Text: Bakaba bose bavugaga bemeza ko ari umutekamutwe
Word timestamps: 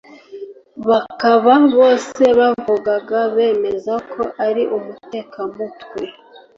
Bakaba 0.89 1.53
bose 1.75 2.23
bavugaga 2.39 3.17
bemeza 3.35 3.93
ko 4.11 4.21
ari 4.45 4.63
umutekamutwe 4.77 6.01